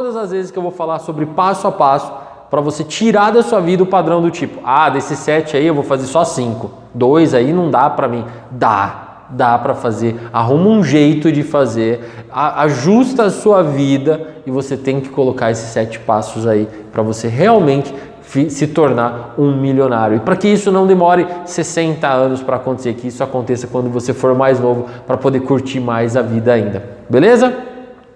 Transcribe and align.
todas 0.00 0.14
as 0.14 0.30
vezes 0.30 0.52
que 0.52 0.56
eu 0.56 0.62
vou 0.62 0.70
falar 0.70 1.00
sobre 1.00 1.26
passo 1.26 1.66
a 1.66 1.72
passo 1.72 2.12
para 2.48 2.60
você 2.60 2.84
tirar 2.84 3.32
da 3.32 3.42
sua 3.42 3.58
vida 3.58 3.82
o 3.82 3.86
padrão 3.86 4.22
do 4.22 4.30
tipo, 4.30 4.60
ah, 4.64 4.88
desses 4.88 5.18
sete 5.18 5.56
aí 5.56 5.66
eu 5.66 5.74
vou 5.74 5.82
fazer 5.82 6.06
só 6.06 6.24
cinco, 6.24 6.70
dois 6.94 7.34
aí 7.34 7.52
não 7.52 7.68
dá 7.68 7.90
para 7.90 8.06
mim, 8.06 8.24
dá, 8.48 9.24
dá 9.30 9.58
para 9.58 9.74
fazer, 9.74 10.14
arruma 10.32 10.68
um 10.68 10.84
jeito 10.84 11.32
de 11.32 11.42
fazer, 11.42 12.28
ajusta 12.30 13.24
a 13.24 13.30
sua 13.30 13.60
vida 13.64 14.24
e 14.46 14.52
você 14.52 14.76
tem 14.76 15.00
que 15.00 15.08
colocar 15.08 15.50
esses 15.50 15.68
sete 15.70 15.98
passos 15.98 16.46
aí 16.46 16.68
para 16.92 17.02
você 17.02 17.26
realmente 17.26 17.92
se 18.22 18.68
tornar 18.68 19.34
um 19.36 19.50
milionário. 19.56 20.18
E 20.18 20.20
para 20.20 20.36
que 20.36 20.46
isso 20.46 20.70
não 20.70 20.86
demore 20.86 21.26
60 21.44 22.06
anos 22.06 22.40
para 22.40 22.54
acontecer, 22.54 22.94
que 22.94 23.08
isso 23.08 23.24
aconteça 23.24 23.66
quando 23.66 23.90
você 23.90 24.14
for 24.14 24.32
mais 24.32 24.60
novo, 24.60 24.86
para 25.08 25.16
poder 25.16 25.40
curtir 25.40 25.80
mais 25.80 26.16
a 26.16 26.22
vida 26.22 26.52
ainda. 26.52 26.84
Beleza? 27.10 27.52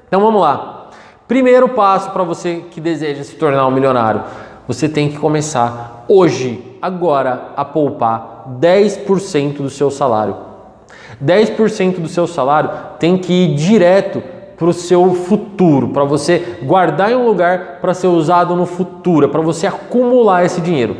Então 0.06 0.20
vamos 0.20 0.40
lá. 0.40 0.81
Primeiro 1.28 1.68
passo 1.70 2.10
para 2.10 2.22
você 2.22 2.64
que 2.70 2.80
deseja 2.80 3.22
se 3.22 3.34
tornar 3.36 3.66
um 3.66 3.70
milionário, 3.70 4.22
você 4.66 4.88
tem 4.88 5.08
que 5.08 5.18
começar 5.18 6.04
hoje, 6.08 6.76
agora, 6.80 7.52
a 7.56 7.64
poupar 7.64 8.46
10% 8.60 9.58
do 9.58 9.70
seu 9.70 9.90
salário. 9.90 10.36
10% 11.22 12.00
do 12.00 12.08
seu 12.08 12.26
salário 12.26 12.70
tem 12.98 13.16
que 13.16 13.32
ir 13.32 13.54
direto 13.54 14.22
para 14.56 14.68
o 14.68 14.72
seu 14.72 15.14
futuro, 15.14 15.88
para 15.88 16.04
você 16.04 16.58
guardar 16.62 17.10
em 17.10 17.16
um 17.16 17.26
lugar 17.26 17.78
para 17.80 17.94
ser 17.94 18.06
usado 18.08 18.54
no 18.54 18.66
futuro, 18.66 19.28
para 19.28 19.40
você 19.40 19.66
acumular 19.66 20.44
esse 20.44 20.60
dinheiro. 20.60 20.96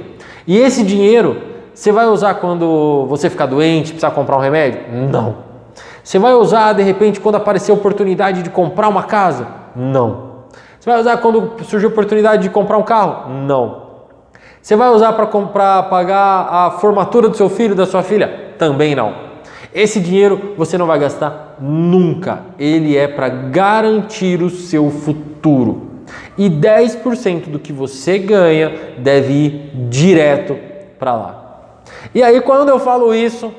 E 0.46 0.58
esse 0.58 0.82
dinheiro 0.82 1.52
você 1.74 1.91
vai 1.91 2.06
usar 2.06 2.34
quando 2.34 3.06
você 3.06 3.30
ficar 3.30 3.46
doente, 3.46 3.92
precisar 3.92 4.10
comprar 4.10 4.36
um 4.36 4.41
remédio? 4.41 4.80
Não. 5.10 5.36
Você 6.04 6.18
vai 6.18 6.34
usar 6.34 6.74
de 6.74 6.82
repente 6.82 7.20
quando 7.20 7.36
aparecer 7.36 7.70
a 7.70 7.74
oportunidade 7.74 8.42
de 8.42 8.50
comprar 8.50 8.88
uma 8.88 9.04
casa? 9.04 9.61
Não. 9.74 10.32
Você 10.78 10.90
vai 10.90 11.00
usar 11.00 11.16
quando 11.18 11.52
surgir 11.64 11.86
a 11.86 11.88
oportunidade 11.88 12.42
de 12.42 12.50
comprar 12.50 12.76
um 12.76 12.82
carro? 12.82 13.30
Não. 13.30 13.82
Você 14.60 14.76
vai 14.76 14.91
usar 14.91 15.12
para 15.14 15.27
comprar, 15.27 15.88
pagar 15.88 16.48
a 16.48 16.70
formatura 16.72 17.28
do 17.28 17.36
seu 17.36 17.48
filho, 17.48 17.74
da 17.74 17.86
sua 17.86 18.02
filha? 18.02 18.55
Também 18.58 18.94
não. 18.94 19.14
Esse 19.74 20.00
dinheiro 20.00 20.55
você 20.56 20.77
não 20.77 20.86
vai 20.86 20.98
gastar 20.98 21.56
nunca. 21.60 22.41
Ele 22.58 22.97
é 22.97 23.08
para 23.08 23.28
garantir 23.28 24.42
o 24.42 24.50
seu 24.50 24.91
futuro. 24.91 25.91
E 26.36 26.48
10% 26.48 27.48
do 27.48 27.58
que 27.58 27.72
você 27.72 28.19
ganha 28.19 28.72
deve 28.98 29.32
ir 29.32 29.70
direto 29.88 30.56
para 30.98 31.14
lá. 31.14 31.42
E 32.14 32.22
aí, 32.22 32.41
quando 32.41 32.69
eu 32.69 32.78
falo 32.78 33.14
isso, 33.14 33.52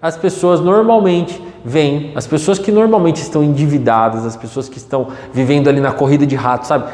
as 0.00 0.16
pessoas 0.16 0.60
normalmente 0.60 1.42
vêm, 1.64 2.12
as 2.14 2.26
pessoas 2.26 2.58
que 2.58 2.70
normalmente 2.70 3.16
estão 3.16 3.42
endividadas, 3.42 4.24
as 4.24 4.36
pessoas 4.36 4.68
que 4.68 4.78
estão 4.78 5.08
vivendo 5.32 5.68
ali 5.68 5.80
na 5.80 5.92
corrida 5.92 6.26
de 6.26 6.36
rato, 6.36 6.66
sabe? 6.66 6.90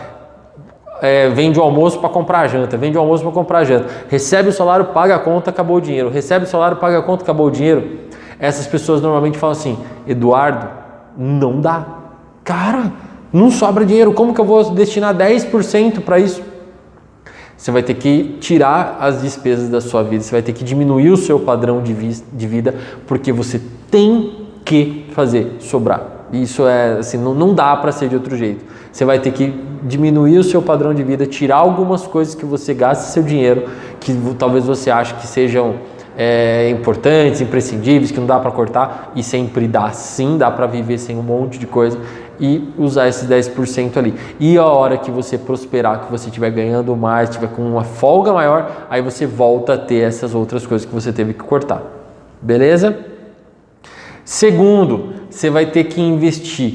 É, 1.03 1.29
vende 1.29 1.59
o 1.59 1.63
almoço 1.63 1.99
para 1.99 2.09
comprar 2.09 2.41
a 2.41 2.47
janta, 2.47 2.77
vende 2.77 2.97
o 2.97 3.01
almoço 3.01 3.23
para 3.23 3.33
comprar 3.33 3.59
a 3.59 3.65
janta, 3.65 3.89
recebe 4.09 4.49
o 4.49 4.53
salário, 4.53 4.87
paga 4.87 5.17
a 5.17 5.19
conta, 5.19 5.51
acabou 5.51 5.77
o 5.77 5.81
dinheiro, 5.81 6.09
recebe 6.09 6.45
o 6.45 6.49
salário, 6.49 6.77
paga 6.79 6.99
a 6.99 7.03
conta, 7.03 7.23
acabou 7.23 7.49
o 7.49 7.51
dinheiro. 7.51 8.01
Essas 8.39 8.67
pessoas 8.67 9.01
normalmente 9.01 9.37
falam 9.37 9.53
assim: 9.53 9.79
Eduardo, 10.07 10.69
não 11.17 11.61
dá. 11.61 11.85
Cara, 12.43 12.93
não 13.33 13.51
sobra 13.51 13.85
dinheiro, 13.85 14.13
como 14.13 14.33
que 14.33 14.41
eu 14.41 14.45
vou 14.45 14.71
destinar 14.71 15.15
10% 15.15 16.01
para 16.01 16.19
isso? 16.19 16.43
Você 17.57 17.71
vai 17.71 17.83
ter 17.83 17.95
que 17.95 18.37
tirar 18.41 18.99
as 19.01 19.23
despesas 19.23 19.69
da 19.69 19.81
sua 19.81 20.03
vida, 20.03 20.23
você 20.23 20.31
vai 20.31 20.43
ter 20.43 20.53
que 20.53 20.63
diminuir 20.63 21.11
o 21.11 21.17
seu 21.17 21.41
padrão 21.41 21.83
de 21.83 22.47
vida, 22.47 22.75
porque 23.07 23.33
você 23.33 23.61
tem 23.91 24.44
que 24.65 25.07
fazer 25.13 25.57
sobrar. 25.61 26.15
Isso 26.33 26.67
é 26.67 26.99
assim, 26.99 27.19
não, 27.19 27.35
não 27.35 27.55
dá 27.55 27.77
para 27.77 27.93
ser 27.93 28.09
de 28.09 28.17
outro 28.17 28.37
jeito. 28.37 28.65
Você 28.91 29.05
vai 29.05 29.19
ter 29.19 29.33
que 29.33 29.53
diminuir 29.83 30.39
o 30.39 30.45
seu 30.45 30.63
padrão 30.63 30.95
de 30.95 31.03
vida, 31.03 31.27
tirar 31.27 31.57
algumas 31.57 32.07
coisas 32.07 32.35
que 32.35 32.45
você 32.45 32.73
gasta 32.73 33.05
seu 33.05 33.23
dinheiro, 33.23 33.65
que 34.01 34.13
talvez 34.39 34.65
você 34.65 34.91
ache 34.91 35.15
que 35.15 35.27
sejam 35.27 35.75
é, 36.17 36.71
importantes, 36.71 37.41
imprescindíveis, 37.41 38.11
que 38.11 38.19
não 38.19 38.27
dá 38.27 38.39
para 38.39 38.51
cortar, 38.51 39.13
e 39.15 39.23
sempre 39.23 39.69
dá 39.69 39.91
sim, 39.91 40.39
dá 40.39 40.51
para 40.51 40.67
viver 40.67 40.99
sem 40.99 41.17
um 41.17 41.23
monte 41.23 41.59
de 41.59 41.67
coisa 41.67 41.99
e 42.41 42.69
usar 42.79 43.09
esses 43.09 43.29
10% 43.29 43.97
ali. 43.97 44.15
E 44.41 44.57
a 44.57 44.65
hora 44.65 44.97
que 44.97 45.11
você 45.11 45.39
prosperar, 45.39 46.07
que 46.07 46.11
você 46.11 46.29
estiver 46.29 46.51
ganhando 46.51 46.97
mais, 46.97 47.29
estiver 47.29 47.49
com 47.49 47.63
uma 47.63 47.85
folga 47.85 48.33
maior, 48.33 48.87
aí 48.91 49.03
você 49.03 49.27
volta 49.27 49.75
a 49.75 49.79
ter 49.79 50.01
essas 50.01 50.35
outras 50.35 50.67
coisas 50.67 50.87
que 50.87 50.95
você 50.95 51.13
teve 51.13 51.33
que 51.33 51.45
cortar. 51.45 51.83
Beleza? 52.41 53.14
Segundo, 54.25 55.15
você 55.29 55.51
vai 55.51 55.67
ter 55.67 55.85
que 55.85 56.01
investir 56.01 56.75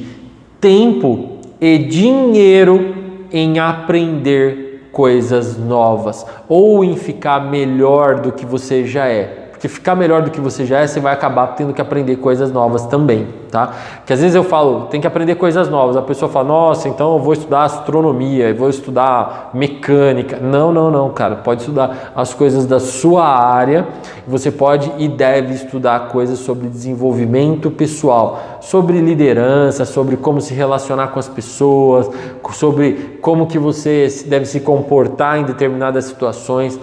tempo 0.62 1.40
e 1.60 1.78
dinheiro 1.78 2.96
em 3.32 3.58
aprender 3.60 4.90
coisas 4.92 5.58
novas 5.58 6.26
ou 6.48 6.84
em 6.84 6.96
ficar 6.96 7.40
melhor 7.40 8.20
do 8.20 8.32
que 8.32 8.46
você 8.46 8.86
já 8.86 9.08
é. 9.08 9.39
Porque 9.59 9.68
ficar 9.68 9.94
melhor 9.94 10.22
do 10.22 10.31
que 10.31 10.40
você 10.40 10.66
já 10.66 10.80
é, 10.80 10.88
você 10.88 11.02
vai 11.02 11.12
acabar 11.12 11.47
tendo 11.47 11.74
que 11.74 11.81
aprender 11.81 12.16
coisas 12.16 12.50
novas 12.50 12.86
também, 12.86 13.28
tá? 13.52 13.74
Que 14.06 14.14
às 14.14 14.22
vezes 14.22 14.34
eu 14.34 14.42
falo, 14.42 14.86
tem 14.86 15.02
que 15.02 15.08
aprender 15.08 15.36
coisas 15.36 15.68
novas. 15.68 15.97
A 15.97 16.02
pessoa 16.02 16.31
fala, 16.31 16.47
nossa, 16.47 16.88
então 16.88 17.18
eu 17.18 17.20
vou 17.20 17.34
estudar 17.34 17.64
astronomia, 17.64 18.47
eu 18.47 18.56
vou 18.56 18.70
estudar 18.70 19.50
mecânica. 19.53 20.38
Não, 20.38 20.72
não, 20.72 20.90
não, 20.90 21.09
cara. 21.09 21.36
Pode 21.36 21.59
estudar 21.59 22.14
as 22.16 22.34
coisas 22.34 22.66
da 22.66 22.80
sua 22.80 23.25
área. 23.25 23.86
Você 24.25 24.50
pode 24.50 24.94
e 24.97 25.09
deve 25.09 25.53
estudar 25.56 26.08
coisas 26.08 26.40
sobre 26.40 26.70
desenvolvimento 26.70 27.70
pessoal, 27.70 28.40
sobre 28.62 29.02
liderança, 29.02 29.84
sobre 29.84 30.16
como 30.16 30.40
se 30.40 30.53
relacionar 30.53 31.09
com 31.09 31.20
as 31.20 31.28
pessoas, 31.28 32.09
sobre 32.52 33.20
como 33.22 33.46
que 33.46 33.59
você 33.59 34.08
deve 34.26 34.46
se 34.46 34.62
comportar 34.62 35.38
em 35.38 35.44
determinadas 35.44 36.06
situações. 36.06 36.80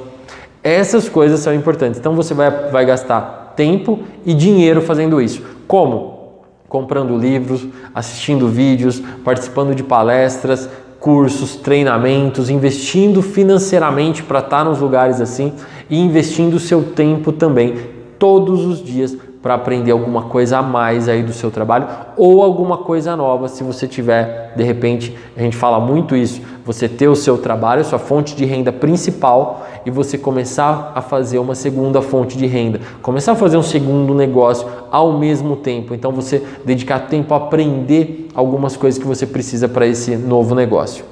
Essas 0.66 1.09
coisas 1.09 1.38
são 1.38 1.54
importantes. 1.54 2.00
Então 2.00 2.16
você 2.16 2.34
vai, 2.34 2.50
vai 2.72 2.84
gastar 2.84 3.53
tempo 3.54 4.00
e 4.25 4.34
dinheiro 4.34 4.82
fazendo 4.82 5.22
isso. 5.22 5.41
Como? 5.65 6.41
Comprando 6.69 7.16
livros, 7.16 7.65
assistindo 7.94 8.49
vídeos, 8.49 9.00
participando 9.25 9.76
de 9.76 9.84
palestras, 9.84 10.69
cursos, 10.99 11.55
treinamentos, 11.55 12.50
investindo 12.50 13.22
financeiramente 13.22 14.25
para 14.25 14.41
estar 14.41 14.65
nos 14.65 14.81
lugares 14.81 15.21
assim 15.21 15.53
e 15.88 16.00
investindo 16.00 16.59
seu 16.59 16.82
tempo 16.82 17.31
também 17.31 17.76
todos 18.19 18.66
os 18.66 18.82
dias 18.82 19.16
para 19.46 19.54
aprender 19.54 19.92
alguma 19.92 20.22
coisa 20.22 20.58
a 20.58 20.62
mais 20.62 21.08
aí 21.08 21.22
do 21.22 21.32
seu 21.32 21.52
trabalho 21.52 21.86
ou 22.16 22.42
alguma 22.42 22.78
coisa 22.78 23.14
nova, 23.14 23.46
se 23.46 23.62
você 23.62 23.86
tiver, 23.86 24.52
de 24.56 24.64
repente, 24.64 25.16
a 25.36 25.40
gente 25.40 25.56
fala 25.56 25.78
muito 25.78 26.16
isso, 26.16 26.42
você 26.64 26.88
ter 26.88 27.06
o 27.06 27.14
seu 27.14 27.38
trabalho, 27.38 27.84
sua 27.84 28.00
fonte 28.00 28.34
de 28.34 28.44
renda 28.44 28.72
principal 28.72 29.64
e 29.86 29.90
você 29.90 30.18
começar 30.18 30.90
a 30.96 31.00
fazer 31.00 31.38
uma 31.38 31.54
segunda 31.54 32.02
fonte 32.02 32.36
de 32.36 32.44
renda, 32.44 32.80
começar 33.00 33.32
a 33.32 33.34
fazer 33.36 33.56
um 33.56 33.62
segundo 33.62 34.12
negócio 34.14 34.66
ao 34.90 35.12
mesmo 35.12 35.54
tempo. 35.54 35.94
Então 35.94 36.10
você 36.10 36.42
dedicar 36.64 37.06
tempo 37.06 37.32
a 37.32 37.36
aprender 37.36 38.26
algumas 38.34 38.76
coisas 38.76 39.00
que 39.00 39.06
você 39.06 39.28
precisa 39.28 39.68
para 39.68 39.86
esse 39.86 40.16
novo 40.16 40.56
negócio. 40.56 41.04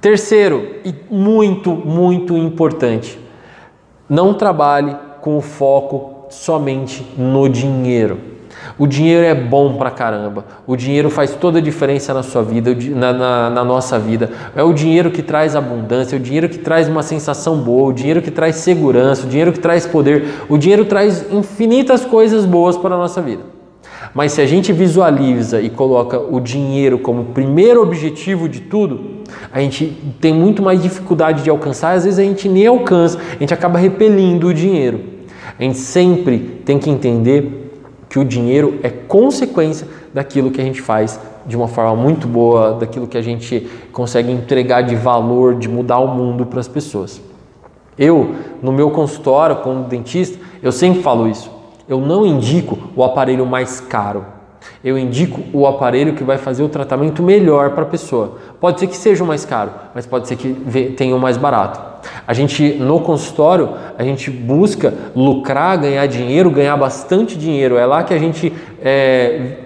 Terceiro 0.00 0.76
e 0.82 0.94
muito, 1.10 1.72
muito 1.72 2.38
importante, 2.38 3.20
não 4.08 4.32
trabalhe 4.32 4.96
com 5.20 5.36
o 5.36 5.42
foco 5.42 6.09
somente 6.30 7.04
no 7.18 7.48
dinheiro. 7.48 8.30
O 8.78 8.86
dinheiro 8.86 9.24
é 9.24 9.34
bom 9.34 9.74
pra 9.74 9.90
caramba. 9.90 10.44
O 10.66 10.76
dinheiro 10.76 11.10
faz 11.10 11.34
toda 11.34 11.58
a 11.58 11.62
diferença 11.62 12.14
na 12.14 12.22
sua 12.22 12.42
vida, 12.42 12.74
na, 12.94 13.12
na, 13.12 13.50
na, 13.50 13.64
nossa 13.64 13.98
vida. 13.98 14.30
É 14.56 14.62
o 14.62 14.72
dinheiro 14.72 15.10
que 15.10 15.22
traz 15.22 15.54
abundância, 15.54 16.16
é 16.16 16.18
o 16.18 16.22
dinheiro 16.22 16.48
que 16.48 16.58
traz 16.58 16.88
uma 16.88 17.02
sensação 17.02 17.58
boa, 17.58 17.90
o 17.90 17.92
dinheiro 17.92 18.22
que 18.22 18.30
traz 18.30 18.56
segurança, 18.56 19.26
o 19.26 19.28
dinheiro 19.28 19.52
que 19.52 19.60
traz 19.60 19.86
poder. 19.86 20.24
O 20.48 20.56
dinheiro 20.56 20.84
traz 20.84 21.30
infinitas 21.30 22.04
coisas 22.04 22.44
boas 22.46 22.76
para 22.76 22.94
a 22.94 22.98
nossa 22.98 23.20
vida. 23.20 23.42
Mas 24.14 24.32
se 24.32 24.40
a 24.40 24.46
gente 24.46 24.72
visualiza 24.72 25.60
e 25.60 25.70
coloca 25.70 26.18
o 26.18 26.40
dinheiro 26.40 26.98
como 26.98 27.26
primeiro 27.26 27.82
objetivo 27.82 28.48
de 28.48 28.60
tudo, 28.60 29.20
a 29.52 29.60
gente 29.60 29.86
tem 30.20 30.34
muito 30.34 30.62
mais 30.62 30.82
dificuldade 30.82 31.42
de 31.42 31.50
alcançar, 31.50 31.92
às 31.92 32.04
vezes 32.04 32.18
a 32.18 32.22
gente 32.22 32.48
nem 32.48 32.66
alcança, 32.66 33.18
a 33.18 33.38
gente 33.38 33.54
acaba 33.54 33.78
repelindo 33.78 34.48
o 34.48 34.54
dinheiro. 34.54 35.09
A 35.60 35.62
gente 35.62 35.76
sempre 35.76 36.38
tem 36.64 36.78
que 36.78 36.88
entender 36.88 37.70
que 38.08 38.18
o 38.18 38.24
dinheiro 38.24 38.80
é 38.82 38.88
consequência 38.88 39.86
daquilo 40.14 40.50
que 40.50 40.58
a 40.58 40.64
gente 40.64 40.80
faz 40.80 41.20
de 41.44 41.54
uma 41.54 41.68
forma 41.68 41.94
muito 41.94 42.26
boa, 42.26 42.72
daquilo 42.72 43.06
que 43.06 43.18
a 43.18 43.20
gente 43.20 43.68
consegue 43.92 44.32
entregar 44.32 44.80
de 44.80 44.96
valor, 44.96 45.54
de 45.54 45.68
mudar 45.68 45.98
o 45.98 46.08
mundo 46.08 46.46
para 46.46 46.60
as 46.60 46.66
pessoas. 46.66 47.20
Eu, 47.98 48.36
no 48.62 48.72
meu 48.72 48.90
consultório 48.90 49.56
como 49.56 49.84
dentista, 49.84 50.38
eu 50.62 50.72
sempre 50.72 51.02
falo 51.02 51.28
isso. 51.28 51.50
Eu 51.86 52.00
não 52.00 52.24
indico 52.24 52.78
o 52.96 53.04
aparelho 53.04 53.44
mais 53.44 53.80
caro 53.80 54.24
eu 54.82 54.98
indico 54.98 55.42
o 55.52 55.66
aparelho 55.66 56.14
que 56.14 56.24
vai 56.24 56.38
fazer 56.38 56.62
o 56.62 56.68
tratamento 56.68 57.22
melhor 57.22 57.70
para 57.70 57.82
a 57.82 57.86
pessoa. 57.86 58.38
Pode 58.60 58.80
ser 58.80 58.86
que 58.86 58.96
seja 58.96 59.22
o 59.22 59.26
mais 59.26 59.44
caro, 59.44 59.70
mas 59.94 60.06
pode 60.06 60.28
ser 60.28 60.36
que 60.36 60.52
tenha 60.96 61.14
o 61.14 61.20
mais 61.20 61.36
barato. 61.36 61.80
A 62.26 62.32
gente 62.32 62.74
no 62.74 63.00
consultório, 63.00 63.70
a 63.98 64.02
gente 64.02 64.30
busca 64.30 64.94
lucrar, 65.14 65.78
ganhar 65.78 66.06
dinheiro, 66.06 66.50
ganhar 66.50 66.76
bastante 66.76 67.36
dinheiro. 67.36 67.76
É 67.76 67.84
lá 67.84 68.02
que 68.02 68.14
a 68.14 68.18
gente 68.18 68.52
é, 68.82 69.56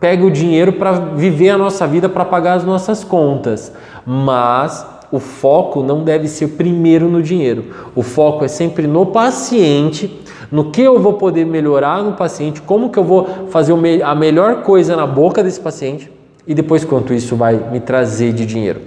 pega 0.00 0.24
o 0.24 0.30
dinheiro 0.30 0.72
para 0.74 0.92
viver 0.92 1.50
a 1.50 1.58
nossa 1.58 1.86
vida, 1.86 2.08
para 2.08 2.24
pagar 2.24 2.54
as 2.54 2.64
nossas 2.64 3.04
contas. 3.04 3.72
Mas 4.06 4.86
o 5.10 5.20
foco 5.20 5.82
não 5.82 6.02
deve 6.02 6.26
ser 6.26 6.48
primeiro 6.48 7.08
no 7.08 7.22
dinheiro. 7.22 7.66
O 7.94 8.02
foco 8.02 8.44
é 8.44 8.48
sempre 8.48 8.86
no 8.86 9.06
paciente, 9.06 10.08
no 10.50 10.70
que 10.70 10.82
eu 10.82 10.98
vou 10.98 11.14
poder 11.14 11.44
melhorar 11.44 12.02
no 12.02 12.12
paciente, 12.12 12.60
como 12.62 12.90
que 12.90 12.98
eu 12.98 13.04
vou 13.04 13.48
fazer 13.50 13.74
a 14.02 14.14
melhor 14.14 14.62
coisa 14.62 14.96
na 14.96 15.06
boca 15.06 15.42
desse 15.42 15.60
paciente 15.60 16.10
e 16.46 16.54
depois 16.54 16.84
quanto 16.84 17.14
isso 17.14 17.36
vai 17.36 17.56
me 17.70 17.80
trazer 17.80 18.32
de 18.32 18.44
dinheiro. 18.44 18.80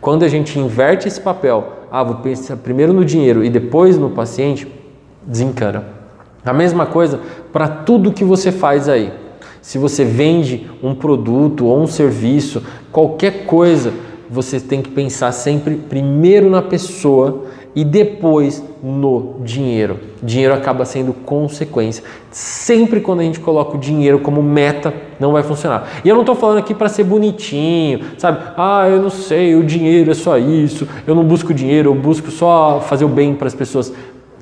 Quando 0.00 0.24
a 0.24 0.28
gente 0.28 0.58
inverte 0.58 1.08
esse 1.08 1.20
papel, 1.20 1.80
ah, 1.90 2.02
vou 2.02 2.16
pensar 2.16 2.56
primeiro 2.56 2.92
no 2.92 3.04
dinheiro 3.04 3.44
e 3.44 3.50
depois 3.50 3.98
no 3.98 4.10
paciente, 4.10 4.66
desencana. 5.26 5.84
A 6.44 6.52
mesma 6.52 6.86
coisa 6.86 7.20
para 7.52 7.68
tudo 7.68 8.12
que 8.12 8.24
você 8.24 8.50
faz 8.50 8.88
aí. 8.88 9.12
Se 9.60 9.76
você 9.76 10.04
vende 10.04 10.70
um 10.82 10.94
produto 10.94 11.66
ou 11.66 11.82
um 11.82 11.86
serviço, 11.86 12.62
qualquer 12.90 13.44
coisa, 13.44 13.92
você 14.30 14.58
tem 14.58 14.80
que 14.80 14.88
pensar 14.88 15.32
sempre 15.32 15.74
primeiro 15.74 16.48
na 16.48 16.62
pessoa 16.62 17.44
e 17.74 17.84
depois 17.84 18.62
no 18.82 19.36
dinheiro. 19.44 19.98
Dinheiro 20.22 20.54
acaba 20.54 20.84
sendo 20.84 21.12
consequência. 21.12 22.02
Sempre 22.30 23.00
quando 23.00 23.20
a 23.20 23.22
gente 23.22 23.40
coloca 23.40 23.76
o 23.76 23.80
dinheiro 23.80 24.18
como 24.20 24.42
meta, 24.42 24.92
não 25.18 25.32
vai 25.32 25.42
funcionar. 25.42 25.88
E 26.04 26.08
eu 26.08 26.14
não 26.14 26.22
estou 26.22 26.34
falando 26.34 26.58
aqui 26.58 26.74
para 26.74 26.88
ser 26.88 27.04
bonitinho, 27.04 28.00
sabe? 28.18 28.38
Ah, 28.56 28.88
eu 28.88 29.00
não 29.00 29.10
sei, 29.10 29.54
o 29.54 29.64
dinheiro 29.64 30.10
é 30.10 30.14
só 30.14 30.38
isso, 30.38 30.88
eu 31.06 31.14
não 31.14 31.24
busco 31.24 31.54
dinheiro, 31.54 31.90
eu 31.90 31.94
busco 31.94 32.30
só 32.30 32.80
fazer 32.80 33.04
o 33.04 33.08
bem 33.08 33.34
para 33.34 33.46
as 33.46 33.54
pessoas. 33.54 33.92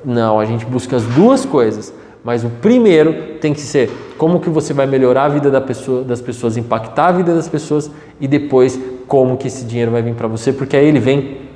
Não, 0.05 0.39
a 0.39 0.45
gente 0.45 0.65
busca 0.65 0.97
as 0.97 1.05
duas 1.05 1.45
coisas. 1.45 1.93
Mas 2.25 2.45
o 2.45 2.51
primeiro 2.51 3.39
tem 3.41 3.55
que 3.55 3.61
ser 3.61 3.91
como 4.19 4.41
que 4.41 4.51
você 4.51 4.75
vai 4.75 4.87
melhorar 4.87 5.25
a 5.25 5.29
vida 5.29 5.51
da 5.51 5.61
pessoa, 5.61 6.03
das 6.03 6.21
pessoas, 6.21 6.57
impactar 6.57 7.07
a 7.07 7.13
vida 7.13 7.35
das 7.35 7.49
pessoas 7.49 7.91
e 8.21 8.27
depois 8.27 8.79
como 9.07 9.37
que 9.37 9.47
esse 9.47 9.65
dinheiro 9.65 9.93
vai 9.93 10.03
vir 10.03 10.15
para 10.15 10.29
você, 10.29 10.53
porque 10.53 10.77
aí 10.77 10.87
ele 10.87 10.99
vem 10.99 11.48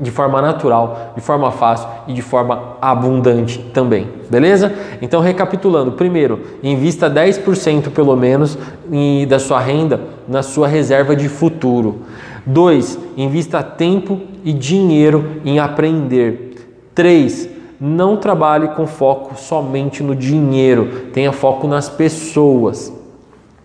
de 0.00 0.10
forma 0.10 0.40
natural, 0.40 1.12
de 1.14 1.20
forma 1.20 1.50
fácil 1.50 1.86
e 2.08 2.14
de 2.14 2.22
forma 2.22 2.76
abundante 2.80 3.58
também, 3.74 4.08
beleza? 4.30 4.72
Então, 5.02 5.20
recapitulando: 5.20 5.92
primeiro, 5.92 6.40
invista 6.62 7.10
10% 7.10 7.90
pelo 7.90 8.16
menos 8.16 8.56
em, 8.90 9.26
da 9.26 9.38
sua 9.38 9.60
renda 9.60 10.00
na 10.26 10.42
sua 10.42 10.66
reserva 10.66 11.14
de 11.14 11.28
futuro. 11.28 12.02
Dois, 12.46 12.98
invista 13.16 13.62
tempo 13.62 14.20
e 14.42 14.52
dinheiro 14.52 15.42
em 15.44 15.58
aprender. 15.58 16.54
Três, 16.94 17.48
não 17.80 18.16
trabalhe 18.16 18.68
com 18.68 18.86
foco 18.86 19.34
somente 19.36 20.02
no 20.02 20.14
dinheiro, 20.14 21.10
tenha 21.12 21.32
foco 21.32 21.66
nas 21.66 21.88
pessoas. 21.88 22.92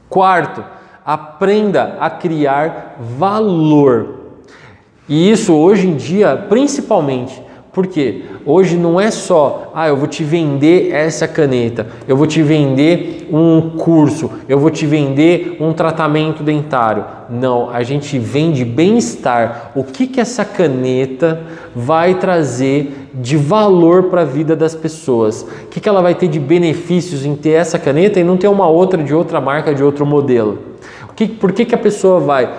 Quarto, 0.10 0.64
aprenda 1.06 1.98
a 2.00 2.10
criar 2.10 2.96
valor. 3.00 4.15
E 5.07 5.31
isso 5.31 5.54
hoje 5.54 5.88
em 5.88 5.96
dia, 5.96 6.36
principalmente, 6.50 7.42
porque 7.75 8.24
hoje 8.46 8.78
não 8.78 9.00
é 9.00 9.12
só, 9.12 9.72
ah, 9.75 9.88
eu 9.90 9.98
vou 9.98 10.07
te 10.07 10.24
vender 10.24 10.94
essa 10.94 11.28
caneta, 11.28 11.86
eu 12.07 12.16
vou 12.16 12.25
te 12.25 12.42
vender 12.42 13.28
um 13.30 13.72
curso, 13.72 14.31
eu 14.48 14.57
vou 14.57 14.69
te 14.69 14.86
vender 14.86 15.57
um 15.60 15.74
tratamento 15.74 16.42
dentário. 16.42 17.04
Não, 17.30 17.69
a 17.69 17.84
gente 17.84 18.18
vende 18.18 18.63
bem-estar. 18.63 19.72
O 19.75 19.84
que 19.84 20.07
que 20.07 20.22
essa 20.22 20.46
caneta 20.46 21.42
vai 21.75 22.16
trazer 22.16 23.10
de 23.13 23.36
valor 23.36 24.04
para 24.04 24.22
a 24.22 24.25
vida 24.25 24.56
das 24.56 24.74
pessoas? 24.74 25.42
O 25.42 25.68
que 25.69 25.81
que 25.81 25.90
ela 25.90 26.02
vai 26.02 26.16
ter 26.16 26.30
de 26.30 26.40
benefícios 26.40 27.25
em 27.25 27.36
ter 27.36 27.52
essa 27.52 27.78
caneta 27.78 28.22
e 28.22 28.24
não 28.24 28.38
ter 28.38 28.48
uma 28.48 28.69
outra 28.69 29.04
de 29.04 29.13
outra 29.13 29.42
marca, 29.42 29.75
de 29.75 29.84
outro 29.84 30.06
modelo? 30.06 30.60
Que, 31.13 31.28
por 31.28 31.52
que, 31.52 31.66
que 31.66 31.75
a 31.75 31.78
pessoa 31.78 32.22
vai 32.22 32.50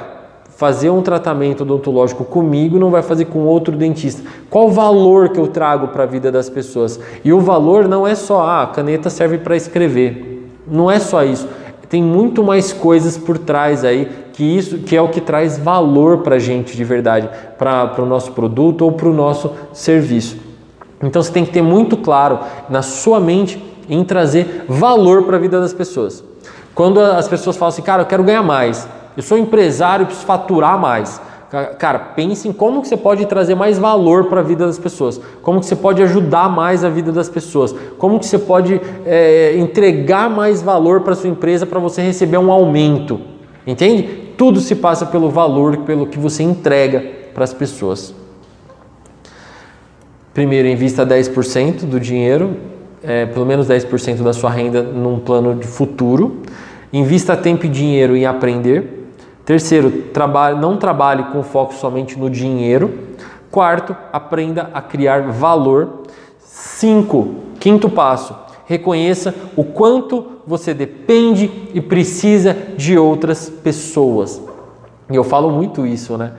fazer 0.57 0.89
um 0.89 1.03
tratamento 1.03 1.61
odontológico 1.63 2.25
comigo 2.25 2.79
não 2.79 2.91
vai 2.91 3.03
fazer 3.03 3.27
com 3.27 3.41
outro 3.41 3.77
dentista. 3.77 4.23
Qual 4.51 4.67
o 4.67 4.71
valor 4.71 5.29
que 5.29 5.39
eu 5.39 5.47
trago 5.47 5.89
para 5.89 6.05
a 6.05 6.07
vida 6.07 6.33
das 6.33 6.49
pessoas? 6.49 6.99
E 7.23 7.33
o 7.33 7.41
valor 7.41 7.87
não 7.87 8.07
é 8.07 8.15
só 8.15 8.41
ah, 8.41 8.63
a 8.63 8.67
caneta 8.67 9.11
serve 9.11 9.39
para 9.39 9.55
escrever. 9.55 10.51
Não 10.67 10.91
é 10.91 10.99
só 10.99 11.23
isso. 11.23 11.47
Tem 11.89 12.03
muito 12.03 12.43
mais 12.43 12.73
coisas 12.73 13.17
por 13.17 13.39
trás 13.39 13.85
aí 13.85 14.11
que 14.33 14.43
isso 14.43 14.79
que 14.79 14.97
é 14.97 15.01
o 15.01 15.09
que 15.09 15.21
traz 15.21 15.57
valor 15.57 16.19
para 16.19 16.35
a 16.37 16.39
gente 16.39 16.77
de 16.77 16.83
verdade, 16.83 17.29
para 17.57 18.03
o 18.03 18.07
nosso 18.07 18.33
produto 18.33 18.83
ou 18.83 18.93
para 18.93 19.09
o 19.09 19.15
nosso 19.15 19.53
serviço. 19.73 20.37
Então 21.03 21.23
você 21.23 21.31
tem 21.31 21.45
que 21.45 21.53
ter 21.53 21.63
muito 21.63 21.97
claro 21.97 22.41
na 22.69 22.83
sua 22.83 23.21
mente 23.21 23.63
em 23.89 24.03
trazer 24.03 24.65
valor 24.69 25.25
para 25.25 25.37
a 25.37 25.41
vida 25.41 25.61
das 25.61 25.73
pessoas. 25.73 26.25
Quando 26.75 26.99
as 27.01 27.29
pessoas 27.29 27.57
falam 27.57 27.69
assim, 27.69 27.83
cara, 27.83 28.03
eu 28.03 28.07
quero 28.07 28.25
ganhar 28.25 28.43
mais, 28.43 28.89
eu 29.17 29.23
sou 29.23 29.39
empresário, 29.39 30.07
preciso 30.07 30.27
faturar 30.27 30.79
mais. 30.79 31.21
Cara, 31.79 31.99
pense 31.99 32.49
em 32.49 32.53
como 32.53 32.83
que 32.83 32.89
você 32.89 32.97
pode 32.97 33.25
trazer 33.27 33.55
mais 33.55 33.79
valor 33.79 34.25
para 34.25 34.41
a 34.41 34.43
vida 34.43 34.67
das 34.67 34.79
pessoas, 34.79 35.21
como 35.43 35.61
que 35.61 35.67
você 35.67 35.77
pode 35.77 36.03
ajudar 36.03 36.51
mais 36.51 36.85
a 36.85 36.89
vida 36.89 37.13
das 37.13 37.29
pessoas, 37.29 37.73
como 37.99 38.19
que 38.19 38.27
você 38.27 38.39
pode 38.39 38.81
é, 39.07 39.57
entregar 39.57 40.29
mais 40.29 40.61
valor 40.61 41.03
para 41.03 41.15
sua 41.15 41.31
empresa 41.31 41.65
para 41.65 41.79
você 41.79 42.03
receber 42.03 42.37
um 42.37 42.51
aumento, 42.51 43.21
entende? 43.65 44.33
Tudo 44.37 44.59
se 44.61 44.75
passa 44.75 45.07
pelo 45.07 45.31
valor, 45.31 45.79
pelo 45.79 46.09
que 46.09 46.19
você 46.19 46.43
entrega 46.43 47.01
para 47.33 47.45
as 47.45 47.55
pessoas. 47.55 48.13
Primeiro, 50.35 50.69
invista 50.69 51.07
10% 51.07 51.87
do 51.87 51.99
dinheiro, 52.01 52.57
é, 53.03 53.25
pelo 53.25 53.47
menos 53.47 53.69
10% 53.69 54.23
da 54.23 54.33
sua 54.33 54.51
renda 54.51 54.83
num 54.83 55.21
plano 55.21 55.55
de 55.55 55.67
futuro. 55.67 56.43
Invista 56.93 57.37
tempo 57.37 57.67
e 57.67 57.69
dinheiro 57.69 58.17
em 58.17 58.27
aprender. 58.27 59.06
Terceiro, 59.47 59.91
trabalhe, 60.13 60.59
não 60.59 60.77
trabalhe 60.77 61.23
com 61.31 61.41
foco 61.45 61.73
somente 61.73 62.19
no 62.19 62.29
dinheiro. 62.29 63.15
Quarto, 63.49 63.97
aprenda 64.13 64.71
a 64.75 64.83
criar 64.83 65.31
valor. 65.31 66.03
Cinco, 66.41 67.37
quinto 67.61 67.89
passo, 67.89 68.37
reconheça 68.67 69.33
o 69.55 69.63
quanto 69.63 70.27
você 70.45 70.75
depende 70.75 71.71
e 71.73 71.81
precisa 71.81 72.55
de 72.77 72.99
outras 72.99 73.49
pessoas. 73.49 74.43
E 75.09 75.15
eu 75.15 75.23
falo 75.23 75.49
muito 75.51 75.87
isso, 75.87 76.19
né? 76.19 76.33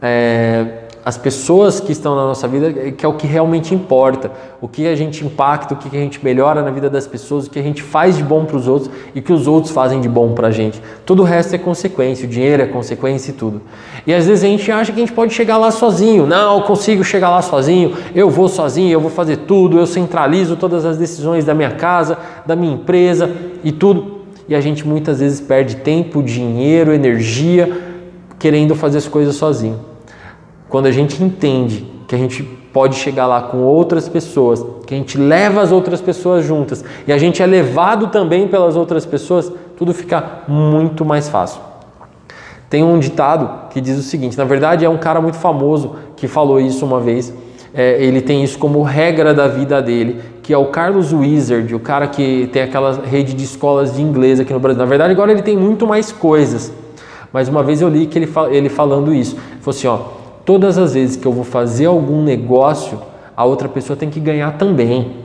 É, 0.00 0.81
as 1.04 1.18
pessoas 1.18 1.80
que 1.80 1.90
estão 1.90 2.14
na 2.14 2.22
nossa 2.22 2.46
vida, 2.46 2.92
que 2.92 3.04
é 3.04 3.08
o 3.08 3.14
que 3.14 3.26
realmente 3.26 3.74
importa, 3.74 4.30
o 4.60 4.68
que 4.68 4.86
a 4.86 4.94
gente 4.94 5.24
impacta, 5.24 5.74
o 5.74 5.76
que 5.76 5.96
a 5.96 6.00
gente 6.00 6.24
melhora 6.24 6.62
na 6.62 6.70
vida 6.70 6.88
das 6.88 7.08
pessoas, 7.08 7.46
o 7.46 7.50
que 7.50 7.58
a 7.58 7.62
gente 7.62 7.82
faz 7.82 8.16
de 8.16 8.22
bom 8.22 8.44
para 8.44 8.56
os 8.56 8.68
outros 8.68 8.90
e 9.12 9.18
o 9.18 9.22
que 9.22 9.32
os 9.32 9.48
outros 9.48 9.72
fazem 9.72 10.00
de 10.00 10.08
bom 10.08 10.32
para 10.32 10.48
a 10.48 10.50
gente. 10.52 10.80
Todo 11.04 11.20
o 11.20 11.24
resto 11.24 11.54
é 11.54 11.58
consequência, 11.58 12.24
o 12.24 12.30
dinheiro 12.30 12.62
é 12.62 12.66
consequência 12.66 13.32
e 13.32 13.34
tudo. 13.34 13.60
E 14.06 14.14
às 14.14 14.26
vezes 14.26 14.44
a 14.44 14.46
gente 14.46 14.70
acha 14.70 14.92
que 14.92 15.00
a 15.00 15.04
gente 15.04 15.12
pode 15.14 15.34
chegar 15.34 15.58
lá 15.58 15.72
sozinho. 15.72 16.24
Não, 16.24 16.58
eu 16.58 16.62
consigo 16.62 17.02
chegar 17.02 17.30
lá 17.30 17.42
sozinho, 17.42 17.96
eu 18.14 18.30
vou 18.30 18.48
sozinho, 18.48 18.92
eu 18.92 19.00
vou 19.00 19.10
fazer 19.10 19.38
tudo, 19.38 19.78
eu 19.78 19.86
centralizo 19.86 20.56
todas 20.56 20.84
as 20.84 20.96
decisões 20.96 21.44
da 21.44 21.52
minha 21.52 21.72
casa, 21.72 22.16
da 22.46 22.54
minha 22.54 22.74
empresa 22.74 23.28
e 23.64 23.72
tudo. 23.72 24.22
E 24.48 24.54
a 24.54 24.60
gente 24.60 24.86
muitas 24.86 25.18
vezes 25.18 25.40
perde 25.40 25.76
tempo, 25.76 26.22
dinheiro, 26.22 26.92
energia 26.92 27.90
querendo 28.38 28.74
fazer 28.76 28.98
as 28.98 29.08
coisas 29.08 29.34
sozinho. 29.34 29.91
Quando 30.72 30.86
a 30.86 30.90
gente 30.90 31.22
entende 31.22 31.86
que 32.08 32.14
a 32.14 32.18
gente 32.18 32.42
pode 32.42 32.94
chegar 32.94 33.26
lá 33.26 33.42
com 33.42 33.58
outras 33.58 34.08
pessoas, 34.08 34.64
que 34.86 34.94
a 34.94 34.96
gente 34.96 35.18
leva 35.18 35.60
as 35.60 35.70
outras 35.70 36.00
pessoas 36.00 36.46
juntas 36.46 36.82
e 37.06 37.12
a 37.12 37.18
gente 37.18 37.42
é 37.42 37.46
levado 37.46 38.06
também 38.06 38.48
pelas 38.48 38.74
outras 38.74 39.04
pessoas, 39.04 39.52
tudo 39.76 39.92
fica 39.92 40.40
muito 40.48 41.04
mais 41.04 41.28
fácil. 41.28 41.60
Tem 42.70 42.82
um 42.82 42.98
ditado 42.98 43.68
que 43.68 43.82
diz 43.82 43.98
o 43.98 44.02
seguinte: 44.02 44.38
na 44.38 44.44
verdade, 44.44 44.82
é 44.82 44.88
um 44.88 44.96
cara 44.96 45.20
muito 45.20 45.36
famoso 45.36 45.94
que 46.16 46.26
falou 46.26 46.58
isso 46.58 46.86
uma 46.86 47.00
vez. 47.00 47.34
É, 47.74 48.02
ele 48.02 48.22
tem 48.22 48.42
isso 48.42 48.58
como 48.58 48.82
regra 48.82 49.34
da 49.34 49.46
vida 49.48 49.82
dele, 49.82 50.22
que 50.42 50.54
é 50.54 50.56
o 50.56 50.68
Carlos 50.68 51.12
Wizard, 51.12 51.74
o 51.74 51.80
cara 51.80 52.06
que 52.06 52.48
tem 52.50 52.62
aquela 52.62 52.92
rede 53.04 53.34
de 53.34 53.44
escolas 53.44 53.94
de 53.94 54.00
inglês 54.00 54.40
aqui 54.40 54.54
no 54.54 54.58
Brasil. 54.58 54.80
Na 54.80 54.88
verdade, 54.88 55.12
agora 55.12 55.32
ele 55.32 55.42
tem 55.42 55.54
muito 55.54 55.86
mais 55.86 56.10
coisas. 56.10 56.72
Mas 57.30 57.46
uma 57.46 57.62
vez 57.62 57.82
eu 57.82 57.90
li 57.90 58.06
que 58.06 58.18
ele, 58.18 58.32
ele 58.50 58.70
falando 58.70 59.12
isso. 59.12 59.36
Ele 59.36 59.60
falou 59.60 59.76
assim: 59.76 59.86
ó, 59.86 60.21
todas 60.44 60.78
as 60.78 60.94
vezes 60.94 61.16
que 61.16 61.26
eu 61.26 61.32
vou 61.32 61.44
fazer 61.44 61.86
algum 61.86 62.22
negócio, 62.22 63.00
a 63.36 63.44
outra 63.44 63.68
pessoa 63.68 63.96
tem 63.96 64.10
que 64.10 64.20
ganhar 64.20 64.58
também. 64.58 65.22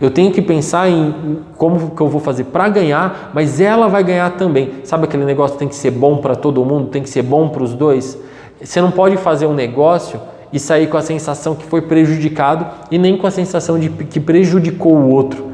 Eu 0.00 0.10
tenho 0.10 0.30
que 0.30 0.40
pensar 0.40 0.88
em 0.88 1.40
como 1.56 1.90
que 1.90 2.00
eu 2.00 2.08
vou 2.08 2.20
fazer 2.20 2.44
para 2.44 2.68
ganhar, 2.68 3.32
mas 3.34 3.60
ela 3.60 3.88
vai 3.88 4.04
ganhar 4.04 4.30
também. 4.36 4.74
Sabe 4.84 5.04
aquele 5.04 5.24
negócio 5.24 5.58
tem 5.58 5.66
que 5.66 5.74
ser 5.74 5.90
bom 5.90 6.18
para 6.18 6.36
todo 6.36 6.64
mundo, 6.64 6.88
tem 6.88 7.02
que 7.02 7.10
ser 7.10 7.22
bom 7.22 7.48
para 7.48 7.64
os 7.64 7.74
dois? 7.74 8.16
Você 8.62 8.80
não 8.80 8.92
pode 8.92 9.16
fazer 9.16 9.46
um 9.46 9.54
negócio 9.54 10.20
e 10.52 10.58
sair 10.58 10.88
com 10.88 10.96
a 10.96 11.02
sensação 11.02 11.54
que 11.54 11.64
foi 11.64 11.82
prejudicado 11.82 12.66
e 12.90 12.98
nem 12.98 13.16
com 13.16 13.26
a 13.26 13.30
sensação 13.30 13.78
de 13.78 13.88
que 13.88 14.20
prejudicou 14.20 14.94
o 14.94 15.10
outro. 15.10 15.48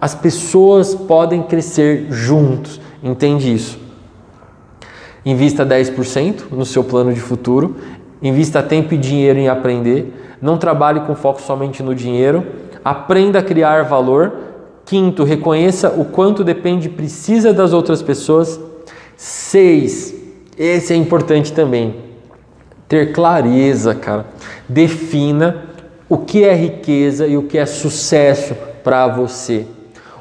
As 0.00 0.14
pessoas 0.14 0.94
podem 0.94 1.42
crescer 1.42 2.08
juntos, 2.10 2.80
entende 3.02 3.54
isso? 3.54 3.78
Invista 5.24 5.64
10% 5.64 6.50
no 6.50 6.66
seu 6.66 6.82
plano 6.82 7.12
de 7.14 7.20
futuro 7.20 7.76
Invista 8.22 8.62
tempo 8.62 8.94
e 8.94 8.98
dinheiro 8.98 9.38
em 9.38 9.48
aprender. 9.48 10.36
Não 10.40 10.56
trabalhe 10.56 11.00
com 11.00 11.14
foco 11.14 11.42
somente 11.42 11.82
no 11.82 11.94
dinheiro. 11.94 12.46
Aprenda 12.84 13.40
a 13.40 13.42
criar 13.42 13.84
valor. 13.84 14.32
Quinto, 14.84 15.24
reconheça 15.24 15.90
o 15.90 16.04
quanto 16.04 16.44
depende 16.44 16.86
e 16.88 16.90
precisa 16.90 17.52
das 17.52 17.72
outras 17.72 18.02
pessoas. 18.02 18.60
Seis, 19.16 20.14
esse 20.56 20.92
é 20.92 20.96
importante 20.96 21.52
também. 21.52 21.96
Ter 22.88 23.12
clareza, 23.12 23.94
cara. 23.94 24.26
Defina 24.68 25.64
o 26.08 26.18
que 26.18 26.44
é 26.44 26.54
riqueza 26.54 27.26
e 27.26 27.36
o 27.36 27.44
que 27.44 27.58
é 27.58 27.66
sucesso 27.66 28.54
para 28.84 29.08
você. 29.08 29.66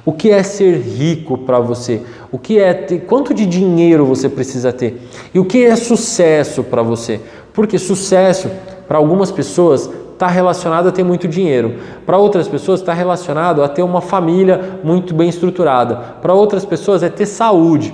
O 0.03 0.11
que 0.11 0.31
é 0.31 0.41
ser 0.41 0.77
rico 0.77 1.37
para 1.37 1.59
você? 1.59 2.01
O 2.31 2.39
que 2.39 2.57
é 2.57 2.73
ter, 2.73 3.01
quanto 3.01 3.33
de 3.33 3.45
dinheiro 3.45 4.05
você 4.05 4.27
precisa 4.27 4.73
ter? 4.73 4.99
E 5.33 5.37
o 5.37 5.45
que 5.45 5.63
é 5.63 5.75
sucesso 5.75 6.63
para 6.63 6.81
você? 6.81 7.19
Porque 7.53 7.77
sucesso 7.77 8.49
para 8.87 8.97
algumas 8.97 9.31
pessoas 9.31 9.89
está 10.13 10.27
relacionado 10.27 10.87
a 10.87 10.91
ter 10.91 11.03
muito 11.03 11.27
dinheiro. 11.27 11.75
Para 12.05 12.17
outras 12.17 12.47
pessoas 12.47 12.79
está 12.79 12.93
relacionado 12.93 13.63
a 13.63 13.67
ter 13.67 13.81
uma 13.81 14.01
família 14.01 14.79
muito 14.83 15.15
bem 15.15 15.29
estruturada. 15.29 15.95
Para 16.21 16.33
outras 16.33 16.63
pessoas 16.63 17.01
é 17.01 17.09
ter 17.09 17.25
saúde. 17.25 17.93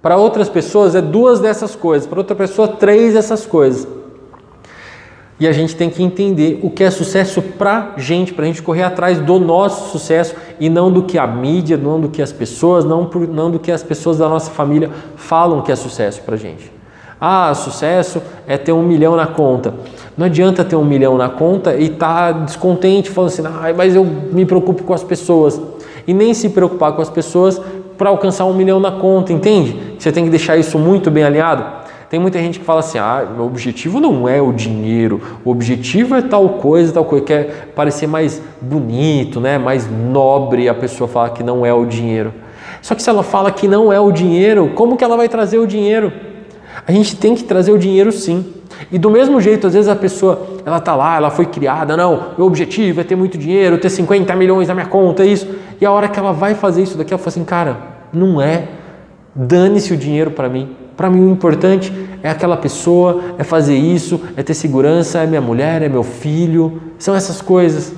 Para 0.00 0.16
outras 0.16 0.48
pessoas 0.48 0.96
é 0.96 1.00
duas 1.00 1.38
dessas 1.38 1.76
coisas. 1.76 2.06
Para 2.06 2.18
outra 2.18 2.34
pessoa 2.34 2.66
três 2.66 3.14
dessas 3.14 3.46
coisas. 3.46 3.86
E 5.38 5.46
a 5.46 5.52
gente 5.52 5.74
tem 5.74 5.88
que 5.90 6.02
entender 6.02 6.60
o 6.62 6.70
que 6.70 6.84
é 6.84 6.90
sucesso 6.90 7.40
para 7.42 7.94
gente, 7.96 8.32
para 8.32 8.44
a 8.44 8.46
gente 8.46 8.62
correr 8.62 8.82
atrás 8.82 9.18
do 9.18 9.38
nosso 9.38 9.90
sucesso 9.90 10.34
e 10.60 10.68
não 10.68 10.90
do 10.90 11.02
que 11.02 11.18
a 11.18 11.26
mídia, 11.26 11.76
não 11.76 12.00
do 12.00 12.08
que 12.08 12.22
as 12.22 12.32
pessoas, 12.32 12.84
não, 12.84 13.10
não 13.28 13.50
do 13.50 13.58
que 13.58 13.72
as 13.72 13.82
pessoas 13.82 14.18
da 14.18 14.28
nossa 14.28 14.50
família 14.50 14.90
falam 15.16 15.62
que 15.62 15.72
é 15.72 15.76
sucesso 15.76 16.22
para 16.22 16.36
gente. 16.36 16.81
Ah, 17.24 17.54
sucesso 17.54 18.20
é 18.48 18.58
ter 18.58 18.72
um 18.72 18.82
milhão 18.82 19.14
na 19.14 19.28
conta. 19.28 19.72
Não 20.18 20.26
adianta 20.26 20.64
ter 20.64 20.74
um 20.74 20.84
milhão 20.84 21.16
na 21.16 21.28
conta 21.28 21.72
e 21.76 21.84
estar 21.84 22.34
tá 22.34 22.40
descontente, 22.40 23.10
falando 23.10 23.30
assim, 23.30 23.42
ah, 23.46 23.72
mas 23.76 23.94
eu 23.94 24.04
me 24.04 24.44
preocupo 24.44 24.82
com 24.82 24.92
as 24.92 25.04
pessoas. 25.04 25.60
E 26.04 26.12
nem 26.12 26.34
se 26.34 26.48
preocupar 26.48 26.90
com 26.94 27.00
as 27.00 27.08
pessoas 27.08 27.62
para 27.96 28.10
alcançar 28.10 28.44
um 28.46 28.52
milhão 28.52 28.80
na 28.80 28.90
conta, 28.90 29.32
entende? 29.32 29.94
Você 29.96 30.10
tem 30.10 30.24
que 30.24 30.30
deixar 30.30 30.56
isso 30.56 30.76
muito 30.80 31.12
bem 31.12 31.22
alinhado. 31.22 31.64
Tem 32.10 32.18
muita 32.18 32.40
gente 32.40 32.58
que 32.58 32.64
fala 32.64 32.80
assim: 32.80 32.98
ah, 32.98 33.24
meu 33.36 33.46
objetivo 33.46 34.00
não 34.00 34.28
é 34.28 34.42
o 34.42 34.52
dinheiro, 34.52 35.20
o 35.44 35.50
objetivo 35.52 36.16
é 36.16 36.22
tal 36.22 36.48
coisa, 36.48 36.92
tal 36.92 37.04
coisa, 37.04 37.24
quer 37.24 37.68
parecer 37.76 38.08
mais 38.08 38.42
bonito, 38.60 39.38
né? 39.38 39.58
mais 39.58 39.88
nobre 39.88 40.68
a 40.68 40.74
pessoa 40.74 41.06
falar 41.06 41.30
que 41.30 41.44
não 41.44 41.64
é 41.64 41.72
o 41.72 41.86
dinheiro. 41.86 42.34
Só 42.80 42.96
que 42.96 43.02
se 43.02 43.08
ela 43.08 43.22
fala 43.22 43.52
que 43.52 43.68
não 43.68 43.92
é 43.92 44.00
o 44.00 44.10
dinheiro, 44.10 44.72
como 44.74 44.96
que 44.96 45.04
ela 45.04 45.16
vai 45.16 45.28
trazer 45.28 45.58
o 45.58 45.68
dinheiro? 45.68 46.31
A 46.86 46.92
gente 46.92 47.16
tem 47.16 47.34
que 47.34 47.44
trazer 47.44 47.72
o 47.72 47.78
dinheiro 47.78 48.10
sim. 48.10 48.44
E 48.90 48.98
do 48.98 49.10
mesmo 49.10 49.40
jeito, 49.40 49.66
às 49.66 49.74
vezes 49.74 49.88
a 49.88 49.94
pessoa, 49.94 50.46
ela 50.64 50.80
tá 50.80 50.96
lá, 50.96 51.16
ela 51.16 51.30
foi 51.30 51.46
criada, 51.46 51.96
não, 51.96 52.34
meu 52.36 52.46
objetivo 52.46 53.00
é 53.00 53.04
ter 53.04 53.14
muito 53.14 53.38
dinheiro, 53.38 53.78
ter 53.78 53.90
50 53.90 54.34
milhões 54.34 54.68
na 54.68 54.74
minha 54.74 54.86
conta, 54.86 55.24
isso. 55.24 55.46
E 55.80 55.86
a 55.86 55.90
hora 55.90 56.08
que 56.08 56.18
ela 56.18 56.32
vai 56.32 56.54
fazer 56.54 56.82
isso 56.82 56.98
daqui, 56.98 57.12
ela 57.12 57.18
fala 57.18 57.28
assim, 57.28 57.44
cara, 57.44 57.76
não 58.12 58.40
é. 58.40 58.68
Dane-se 59.34 59.92
o 59.92 59.96
dinheiro 59.96 60.32
para 60.32 60.48
mim. 60.48 60.76
Para 60.96 61.08
mim 61.08 61.24
o 61.26 61.30
importante 61.30 61.92
é 62.22 62.30
aquela 62.30 62.56
pessoa, 62.56 63.22
é 63.38 63.44
fazer 63.44 63.76
isso, 63.76 64.20
é 64.36 64.42
ter 64.42 64.54
segurança, 64.54 65.20
é 65.20 65.26
minha 65.26 65.40
mulher, 65.40 65.82
é 65.82 65.88
meu 65.88 66.02
filho, 66.02 66.82
são 66.98 67.14
essas 67.14 67.40
coisas. 67.40 67.94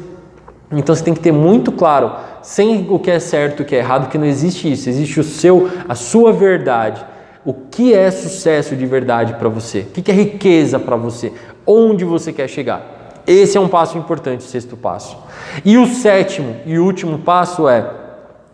Então 0.70 0.94
você 0.94 1.02
tem 1.02 1.14
que 1.14 1.20
ter 1.20 1.32
muito 1.32 1.72
claro, 1.72 2.12
sem 2.42 2.86
o 2.88 2.98
que 2.98 3.10
é 3.10 3.18
certo 3.18 3.60
o 3.60 3.64
que 3.64 3.74
é 3.74 3.78
errado, 3.78 4.08
que 4.08 4.18
não 4.18 4.26
existe 4.26 4.70
isso, 4.70 4.88
existe 4.88 5.18
o 5.18 5.24
seu, 5.24 5.68
a 5.88 5.94
sua 5.94 6.32
verdade 6.32 7.04
o 7.44 7.52
que 7.52 7.92
é 7.92 8.10
sucesso 8.10 8.74
de 8.74 8.86
verdade 8.86 9.34
para 9.34 9.48
você, 9.48 9.80
o 9.80 10.02
que 10.02 10.10
é 10.10 10.14
riqueza 10.14 10.78
para 10.78 10.96
você, 10.96 11.32
onde 11.66 12.04
você 12.04 12.32
quer 12.32 12.48
chegar. 12.48 13.22
Esse 13.26 13.56
é 13.56 13.60
um 13.60 13.68
passo 13.68 13.96
importante, 13.96 14.40
o 14.40 14.48
sexto 14.48 14.76
passo. 14.76 15.16
E 15.64 15.78
o 15.78 15.86
sétimo 15.86 16.56
e 16.66 16.78
último 16.78 17.18
passo 17.18 17.68
é: 17.68 17.90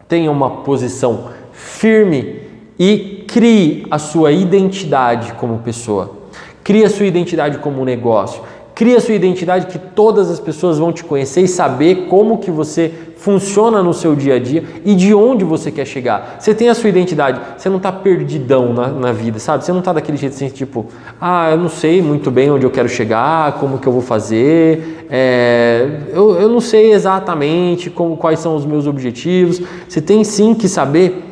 tenha 0.08 0.30
uma 0.30 0.62
posição 0.62 1.30
firme 1.52 2.42
e 2.78 3.24
crie 3.26 3.86
a 3.90 3.98
sua 3.98 4.32
identidade 4.32 5.32
como 5.34 5.58
pessoa. 5.58 6.18
Crie 6.62 6.84
a 6.84 6.90
sua 6.90 7.06
identidade 7.06 7.58
como 7.58 7.84
negócio. 7.84 8.42
Crie 8.80 8.96
a 8.96 9.00
sua 9.02 9.12
identidade 9.12 9.66
que 9.66 9.78
todas 9.78 10.30
as 10.30 10.40
pessoas 10.40 10.78
vão 10.78 10.90
te 10.90 11.04
conhecer 11.04 11.42
e 11.42 11.48
saber 11.48 12.06
como 12.08 12.38
que 12.38 12.50
você 12.50 12.90
funciona 13.18 13.82
no 13.82 13.92
seu 13.92 14.16
dia 14.16 14.36
a 14.36 14.38
dia 14.38 14.64
e 14.86 14.94
de 14.94 15.12
onde 15.12 15.44
você 15.44 15.70
quer 15.70 15.84
chegar. 15.84 16.36
Você 16.38 16.54
tem 16.54 16.70
a 16.70 16.74
sua 16.74 16.88
identidade, 16.88 17.38
você 17.58 17.68
não 17.68 17.76
está 17.76 17.92
perdidão 17.92 18.72
na, 18.72 18.88
na, 18.88 19.12
vida, 19.12 19.38
sabe? 19.38 19.66
Você 19.66 19.70
não 19.70 19.80
está 19.80 19.92
daquele 19.92 20.16
jeito 20.16 20.32
assim, 20.32 20.48
tipo, 20.48 20.86
ah, 21.20 21.50
eu 21.50 21.58
não 21.58 21.68
sei 21.68 22.00
muito 22.00 22.30
bem 22.30 22.50
onde 22.50 22.64
eu 22.64 22.70
quero 22.70 22.88
chegar, 22.88 23.58
como 23.58 23.76
que 23.76 23.86
eu 23.86 23.92
vou 23.92 24.00
fazer, 24.00 25.06
é, 25.10 26.00
eu, 26.14 26.40
eu 26.40 26.48
não 26.48 26.62
sei 26.62 26.94
exatamente 26.94 27.90
como, 27.90 28.16
quais 28.16 28.38
são 28.38 28.56
os 28.56 28.64
meus 28.64 28.86
objetivos. 28.86 29.60
Você 29.86 30.00
tem 30.00 30.24
sim 30.24 30.54
que 30.54 30.66
saber. 30.66 31.22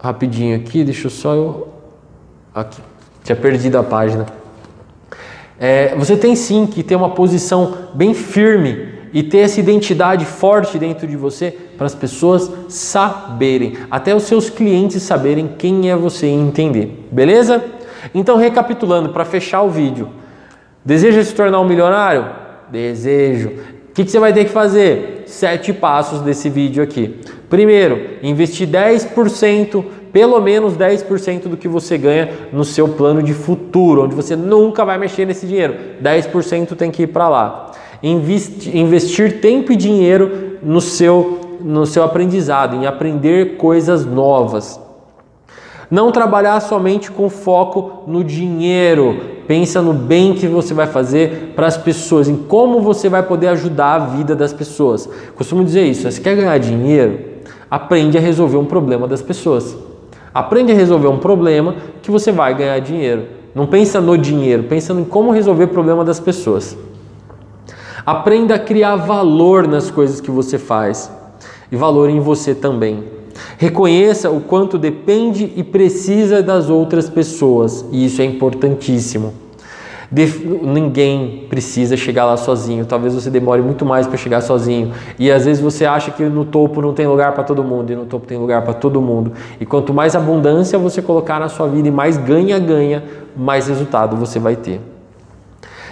Rapidinho 0.00 0.56
aqui, 0.56 0.82
deixa 0.82 1.08
eu 1.08 1.10
só 1.10 1.34
eu. 1.34 1.68
Aqui, 2.54 2.80
tinha 3.22 3.36
perdido 3.36 3.76
a 3.76 3.82
página. 3.82 4.47
É, 5.60 5.94
você 5.96 6.16
tem 6.16 6.36
sim 6.36 6.66
que 6.66 6.82
ter 6.82 6.94
uma 6.94 7.10
posição 7.10 7.74
bem 7.94 8.14
firme 8.14 8.98
e 9.12 9.22
ter 9.22 9.38
essa 9.38 9.58
identidade 9.58 10.24
forte 10.24 10.78
dentro 10.78 11.06
de 11.06 11.16
você 11.16 11.50
para 11.76 11.86
as 11.86 11.94
pessoas 11.94 12.50
saberem, 12.68 13.74
até 13.90 14.14
os 14.14 14.24
seus 14.24 14.50
clientes 14.50 15.02
saberem 15.02 15.48
quem 15.58 15.90
é 15.90 15.96
você 15.96 16.26
e 16.26 16.32
entender. 16.32 17.06
Beleza? 17.10 17.64
Então, 18.14 18.36
recapitulando, 18.36 19.10
para 19.10 19.24
fechar 19.24 19.62
o 19.62 19.70
vídeo, 19.70 20.08
deseja 20.84 21.22
se 21.24 21.34
tornar 21.34 21.60
um 21.60 21.66
milionário? 21.66 22.26
Desejo. 22.70 23.48
O 23.90 23.92
que, 23.94 24.04
que 24.04 24.10
você 24.10 24.18
vai 24.18 24.32
ter 24.32 24.44
que 24.44 24.50
fazer? 24.50 25.24
Sete 25.26 25.72
passos 25.72 26.20
desse 26.20 26.48
vídeo 26.48 26.82
aqui. 26.82 27.18
Primeiro, 27.50 28.18
investir 28.22 28.68
10%, 28.68 29.84
pelo 30.12 30.40
menos 30.40 30.74
10% 30.74 31.48
do 31.48 31.56
que 31.56 31.68
você 31.68 31.98
ganha 31.98 32.30
no 32.52 32.64
seu 32.64 32.88
plano 32.88 33.22
de 33.22 33.34
futuro, 33.34 34.04
onde 34.04 34.14
você 34.14 34.34
nunca 34.34 34.84
vai 34.84 34.98
mexer 34.98 35.26
nesse 35.26 35.46
dinheiro. 35.46 35.74
10% 36.02 36.76
tem 36.76 36.90
que 36.90 37.02
ir 37.02 37.08
para 37.08 37.28
lá 37.28 37.72
investir, 38.02 38.76
investir 38.76 39.40
tempo 39.40 39.72
e 39.72 39.76
dinheiro 39.76 40.58
no 40.62 40.80
seu, 40.80 41.58
no 41.60 41.86
seu 41.86 42.02
aprendizado, 42.02 42.76
em 42.76 42.86
aprender 42.86 43.56
coisas 43.56 44.04
novas. 44.04 44.80
Não 45.90 46.12
trabalhar 46.12 46.60
somente 46.60 47.10
com 47.10 47.30
foco 47.30 48.04
no 48.06 48.22
dinheiro. 48.22 49.38
Pensa 49.46 49.80
no 49.80 49.94
bem 49.94 50.34
que 50.34 50.46
você 50.46 50.74
vai 50.74 50.86
fazer 50.86 51.54
para 51.56 51.66
as 51.66 51.78
pessoas, 51.78 52.28
em 52.28 52.36
como 52.36 52.80
você 52.80 53.08
vai 53.08 53.22
poder 53.22 53.48
ajudar 53.48 53.94
a 53.94 53.98
vida 53.98 54.36
das 54.36 54.52
pessoas. 54.52 55.08
Costumo 55.34 55.64
dizer 55.64 55.84
isso: 55.84 56.10
se 56.12 56.20
quer 56.20 56.36
ganhar 56.36 56.58
dinheiro, 56.58 57.18
aprende 57.70 58.18
a 58.18 58.20
resolver 58.20 58.58
um 58.58 58.66
problema 58.66 59.08
das 59.08 59.22
pessoas. 59.22 59.74
Aprende 60.32 60.72
a 60.72 60.74
resolver 60.74 61.08
um 61.08 61.18
problema 61.18 61.76
que 62.02 62.10
você 62.10 62.30
vai 62.30 62.54
ganhar 62.54 62.78
dinheiro. 62.80 63.26
Não 63.54 63.66
pensa 63.66 64.00
no 64.00 64.16
dinheiro, 64.16 64.64
pensa 64.64 64.92
em 64.92 65.04
como 65.04 65.32
resolver 65.32 65.64
o 65.64 65.68
problema 65.68 66.04
das 66.04 66.20
pessoas. 66.20 66.76
Aprenda 68.04 68.54
a 68.54 68.58
criar 68.58 68.96
valor 68.96 69.66
nas 69.66 69.90
coisas 69.90 70.20
que 70.20 70.30
você 70.30 70.58
faz 70.58 71.10
e 71.70 71.76
valor 71.76 72.08
em 72.08 72.20
você 72.20 72.54
também. 72.54 73.04
Reconheça 73.56 74.30
o 74.30 74.40
quanto 74.40 74.78
depende 74.78 75.52
e 75.56 75.62
precisa 75.62 76.42
das 76.42 76.70
outras 76.70 77.08
pessoas, 77.08 77.84
e 77.92 78.04
isso 78.04 78.22
é 78.22 78.24
importantíssimo. 78.24 79.47
Ninguém 80.10 81.46
precisa 81.48 81.96
chegar 81.96 82.24
lá 82.24 82.36
sozinho. 82.36 82.86
Talvez 82.86 83.14
você 83.14 83.30
demore 83.30 83.60
muito 83.60 83.84
mais 83.84 84.06
para 84.06 84.16
chegar 84.16 84.40
sozinho. 84.40 84.92
E 85.18 85.30
às 85.30 85.44
vezes 85.44 85.62
você 85.62 85.84
acha 85.84 86.10
que 86.10 86.24
no 86.24 86.44
topo 86.44 86.80
não 86.80 86.94
tem 86.94 87.06
lugar 87.06 87.32
para 87.32 87.44
todo 87.44 87.62
mundo, 87.62 87.92
e 87.92 87.96
no 87.96 88.06
topo 88.06 88.26
tem 88.26 88.38
lugar 88.38 88.62
para 88.62 88.72
todo 88.72 89.00
mundo. 89.00 89.32
E 89.60 89.66
quanto 89.66 89.92
mais 89.92 90.16
abundância 90.16 90.78
você 90.78 91.02
colocar 91.02 91.38
na 91.38 91.48
sua 91.48 91.68
vida 91.68 91.88
e 91.88 91.90
mais 91.90 92.16
ganha-ganha, 92.16 93.04
mais 93.36 93.68
resultado 93.68 94.16
você 94.16 94.38
vai 94.38 94.56
ter. 94.56 94.80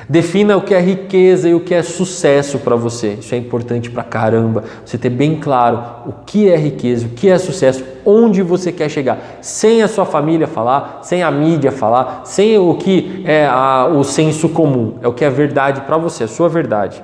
Defina 0.08 0.56
o 0.56 0.62
que 0.62 0.72
é 0.72 0.80
riqueza 0.80 1.48
e 1.48 1.54
o 1.54 1.60
que 1.60 1.74
é 1.74 1.82
sucesso 1.82 2.60
para 2.60 2.76
você. 2.76 3.14
Isso 3.20 3.34
é 3.34 3.38
importante 3.38 3.90
para 3.90 4.04
caramba. 4.04 4.62
Você 4.84 4.96
ter 4.96 5.10
bem 5.10 5.36
claro 5.40 5.82
o 6.06 6.12
que 6.24 6.48
é 6.48 6.56
riqueza, 6.56 7.06
o 7.06 7.10
que 7.10 7.28
é 7.28 7.36
sucesso, 7.38 7.84
onde 8.04 8.40
você 8.40 8.70
quer 8.70 8.88
chegar, 8.88 9.38
sem 9.40 9.82
a 9.82 9.88
sua 9.88 10.04
família 10.04 10.46
falar, 10.46 11.00
sem 11.02 11.24
a 11.24 11.30
mídia 11.30 11.72
falar, 11.72 12.22
sem 12.24 12.56
o 12.56 12.74
que 12.74 13.22
é 13.24 13.46
a, 13.46 13.86
o 13.86 14.04
senso 14.04 14.48
comum. 14.48 14.94
É 15.02 15.08
o 15.08 15.12
que 15.12 15.24
é 15.24 15.30
verdade 15.30 15.80
para 15.80 15.98
você, 15.98 16.24
a 16.24 16.28
sua 16.28 16.48
verdade. 16.48 17.02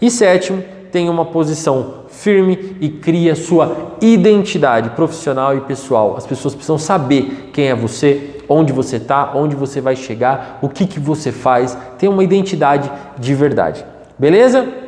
E 0.00 0.10
sétimo, 0.10 0.62
tenha 0.92 1.10
uma 1.10 1.24
posição 1.24 2.04
firme 2.08 2.76
e 2.80 2.88
cria 2.88 3.34
sua 3.34 3.96
identidade 4.00 4.90
profissional 4.90 5.56
e 5.56 5.60
pessoal. 5.62 6.14
As 6.16 6.26
pessoas 6.26 6.54
precisam 6.54 6.78
saber 6.78 7.50
quem 7.52 7.68
é 7.68 7.74
você, 7.74 8.33
onde 8.48 8.72
você 8.72 8.96
está, 8.96 9.32
onde 9.34 9.54
você 9.56 9.80
vai 9.80 9.96
chegar, 9.96 10.58
o 10.62 10.68
que, 10.68 10.86
que 10.86 11.00
você 11.00 11.32
faz, 11.32 11.76
tem 11.98 12.08
uma 12.08 12.22
identidade 12.22 12.90
de 13.18 13.34
verdade. 13.34 13.84
Beleza? 14.18 14.83